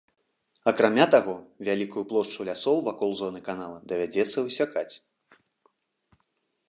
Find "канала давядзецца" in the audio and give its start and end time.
3.51-4.37